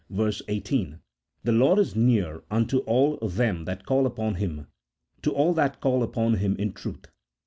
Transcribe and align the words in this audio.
18)," 0.47 0.97
The 1.43 1.51
Lord 1.51 1.77
is 1.77 1.95
near 1.95 2.41
unto 2.49 2.79
all 2.87 3.17
them 3.17 3.65
that 3.65 3.85
call 3.85 4.07
upon 4.07 4.33
Him, 4.33 4.65
to 5.21 5.31
all 5.31 5.53
that 5.53 5.79
call 5.79 6.01
upon 6.01 6.37
Him 6.37 6.55
in 6.57 6.73
truth." 6.73 7.05